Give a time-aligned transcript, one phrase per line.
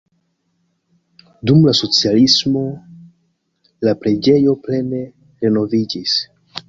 [1.49, 2.63] Dum la socialismo
[3.89, 5.03] la preĝejo plene
[5.45, 6.17] renoviĝis.